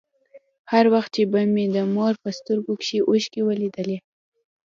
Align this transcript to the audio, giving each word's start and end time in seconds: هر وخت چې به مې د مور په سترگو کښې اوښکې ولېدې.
هر 0.71 0.85
وخت 0.93 1.09
چې 1.15 1.23
به 1.31 1.41
مې 1.53 1.65
د 1.75 1.77
مور 1.93 2.13
په 2.23 2.29
سترگو 2.37 2.73
کښې 2.81 2.99
اوښکې 3.07 3.41
ولېدې. 3.45 3.97